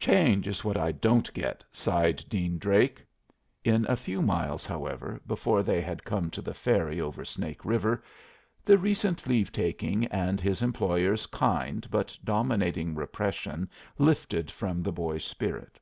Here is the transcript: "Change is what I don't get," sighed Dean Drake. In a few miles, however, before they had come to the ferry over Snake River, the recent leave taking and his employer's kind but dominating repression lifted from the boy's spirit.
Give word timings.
"Change 0.00 0.48
is 0.48 0.64
what 0.64 0.76
I 0.76 0.90
don't 0.90 1.32
get," 1.32 1.62
sighed 1.70 2.24
Dean 2.28 2.58
Drake. 2.58 3.06
In 3.62 3.86
a 3.88 3.94
few 3.94 4.20
miles, 4.20 4.66
however, 4.66 5.20
before 5.28 5.62
they 5.62 5.80
had 5.80 6.02
come 6.02 6.28
to 6.30 6.42
the 6.42 6.52
ferry 6.52 7.00
over 7.00 7.24
Snake 7.24 7.64
River, 7.64 8.02
the 8.64 8.76
recent 8.78 9.28
leave 9.28 9.52
taking 9.52 10.06
and 10.06 10.40
his 10.40 10.60
employer's 10.60 11.26
kind 11.26 11.86
but 11.88 12.18
dominating 12.24 12.96
repression 12.96 13.70
lifted 13.96 14.50
from 14.50 14.82
the 14.82 14.90
boy's 14.90 15.22
spirit. 15.24 15.78